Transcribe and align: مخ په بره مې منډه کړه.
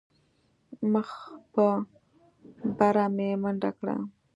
مخ 0.91 1.09
په 1.53 1.65
بره 2.77 3.05
مې 3.15 3.29
منډه 3.41 3.71
کړه. 3.77 3.95